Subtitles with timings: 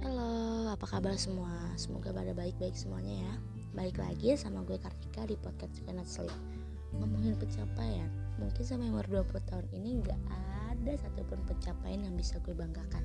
[0.00, 1.52] Halo, apa kabar semua?
[1.76, 3.34] Semoga pada baik-baik semuanya ya.
[3.76, 6.32] Balik lagi sama gue Kartika di podcast Cannot Sleep.
[6.96, 8.08] Ngomongin pencapaian,
[8.40, 10.20] mungkin sama umur 20 tahun ini nggak
[10.72, 13.04] ada satupun pencapaian yang bisa gue banggakan.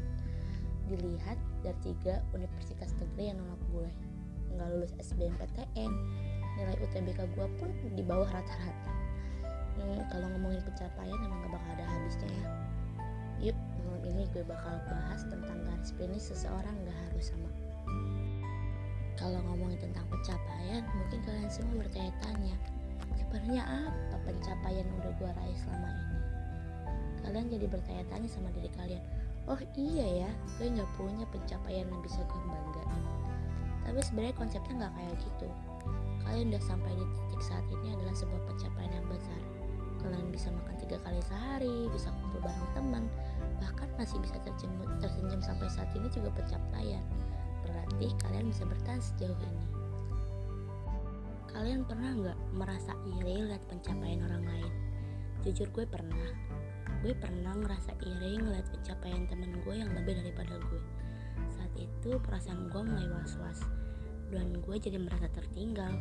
[0.88, 1.36] Dilihat
[1.68, 3.92] dari tiga universitas negeri yang nolak gue,
[4.56, 5.92] nggak lulus SBMPTN,
[6.56, 8.94] nilai UTBK gue pun di bawah rata-rata.
[9.76, 12.48] Hmm, kalau ngomongin pencapaian emang gak bakal ada habisnya ya.
[13.38, 13.54] Yuk,
[13.86, 17.50] malam ini gue bakal bahas tentang garis finish seseorang gak harus sama.
[19.14, 22.58] Kalau ngomongin tentang pencapaian, mungkin kalian semua bertanya-tanya,
[23.14, 26.18] sebenarnya apa pencapaian yang udah gue raih selama ini?
[27.22, 29.04] Kalian jadi bertanya-tanya sama diri kalian,
[29.46, 33.04] oh iya ya, gue gak punya pencapaian yang bisa gue banggain.
[33.86, 35.48] Tapi sebenarnya konsepnya gak kayak gitu.
[36.26, 39.42] Kalian udah sampai di titik saat ini adalah sebuah pencapaian yang besar.
[40.02, 43.04] Kalian bisa makan tiga kali sehari, bisa kumpul bareng teman,
[43.58, 47.04] bahkan masih bisa tersenyum, tersenyum sampai saat ini juga pencapaian.
[47.66, 49.66] Berarti kalian bisa bertahan sejauh ini.
[51.52, 54.72] Kalian pernah nggak merasa iri lihat pencapaian orang lain?
[55.42, 56.30] Jujur gue pernah.
[57.02, 60.82] Gue pernah ngerasa iri ngeliat pencapaian temen gue yang lebih daripada gue.
[61.50, 63.66] Saat itu perasaan gue mulai was-was
[64.30, 65.92] dan gue jadi merasa tertinggal.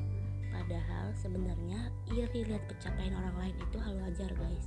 [0.50, 4.66] Padahal sebenarnya iri lihat pencapaian orang lain itu hal wajar guys.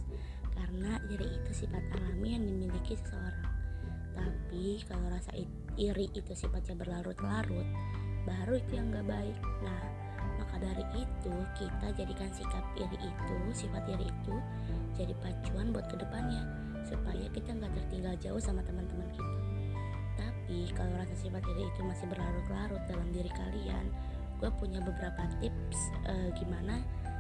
[0.54, 3.48] Karena iri itu sifat alami yang dimiliki seseorang.
[4.20, 5.32] Tapi kalau rasa
[5.80, 7.68] iri itu sifatnya berlarut-larut
[8.28, 9.38] Baru itu yang gak baik.
[9.64, 9.82] Nah
[10.36, 14.36] maka dari itu kita jadikan sikap iri itu, sifat iri itu
[14.96, 16.44] Jadi pacuan buat ke depannya
[16.84, 19.36] Supaya kita gak tertinggal jauh sama teman-teman kita.
[20.20, 23.88] Tapi kalau rasa sifat iri itu masih berlarut-larut dalam diri kalian
[24.40, 26.80] gue punya beberapa tips uh, gimana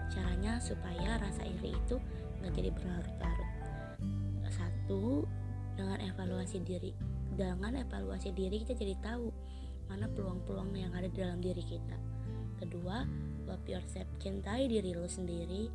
[0.10, 2.00] caranya supaya rasa iri itu
[2.40, 3.52] nggak jadi berlarut-larut.
[4.50, 5.28] Satu
[5.76, 6.92] dengan evaluasi diri
[7.36, 9.32] dengan evaluasi diri kita jadi tahu
[9.92, 11.98] mana peluang-peluang yang ada di dalam diri kita.
[12.60, 13.04] Kedua
[13.48, 15.68] love yourself cintai diri lo sendiri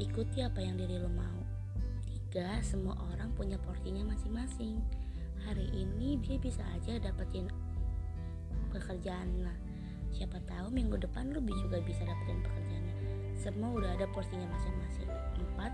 [0.00, 1.40] ikuti apa yang diri lo mau.
[2.08, 4.80] Tiga semua orang punya porsinya masing-masing.
[5.44, 7.50] Hari ini dia bisa aja dapetin
[8.72, 9.71] pekerjaan lah
[10.12, 12.94] siapa tahu minggu depan lu juga bisa dapetin pekerjaannya.
[13.34, 15.08] Semua udah ada porsinya masing-masing.
[15.40, 15.72] Empat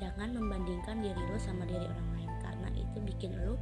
[0.00, 3.54] jangan membandingkan diri lu sama diri orang lain karena itu bikin lu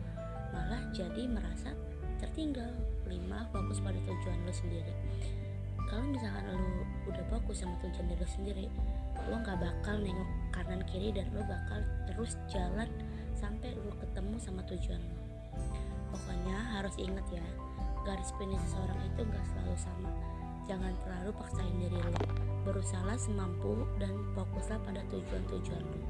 [0.54, 1.74] malah jadi merasa
[2.22, 2.70] tertinggal.
[3.04, 4.94] Lima fokus pada tujuan lu sendiri.
[5.90, 8.66] Kalau misalkan lu udah fokus sama tujuan diri lu sendiri
[9.30, 11.80] lu nggak bakal nengok kanan kiri dan lu bakal
[12.10, 12.90] terus jalan
[13.38, 15.16] sampai lu ketemu sama tujuan lu.
[16.14, 17.44] Pokoknya harus inget ya
[18.04, 20.10] garis finish seseorang itu gak selalu sama.
[20.64, 22.12] Jangan terlalu paksain diri lo.
[22.64, 26.00] Berusaha semampu dan fokuslah pada tujuan-tujuan lo.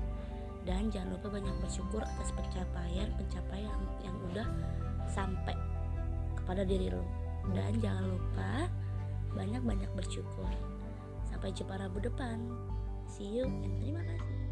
[0.65, 4.49] Dan jangan lupa banyak bersyukur atas pencapaian-pencapaian yang udah
[5.11, 5.57] sampai
[6.39, 7.03] kepada diri lo.
[7.55, 8.69] Dan jangan lupa
[9.35, 10.51] banyak-banyak bersyukur.
[11.27, 12.39] Sampai jumpa Rabu depan.
[13.11, 14.44] See you and terima kasih